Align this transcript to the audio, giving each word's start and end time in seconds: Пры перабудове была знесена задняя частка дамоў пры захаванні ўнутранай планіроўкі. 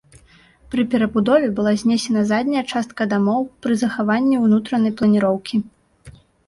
Пры 0.71 0.85
перабудове 0.93 1.47
была 1.59 1.73
знесена 1.83 2.25
задняя 2.31 2.65
частка 2.73 3.01
дамоў 3.15 3.41
пры 3.67 3.73
захаванні 3.87 4.43
ўнутранай 4.49 4.91
планіроўкі. 5.01 5.55